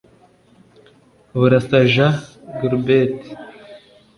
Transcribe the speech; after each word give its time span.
Burasa 1.39 1.79
Jean 1.93 2.15
Gaulbet 2.59 3.13